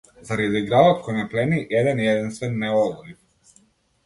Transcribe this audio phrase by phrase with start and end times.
[0.27, 3.63] Заради градот кој ме плени- еден и единствен, неодолив.